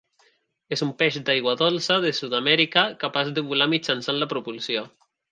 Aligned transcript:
És 0.75 0.81
un 0.85 0.91
peix 1.01 1.17
d'aigua 1.25 1.51
dolça 1.59 1.97
de 2.05 2.13
Sud-amèrica 2.19 2.85
capaç 3.03 3.29
de 3.35 3.43
volar 3.51 3.67
mitjançant 3.75 4.19
la 4.23 4.29
propulsió. 4.33 4.83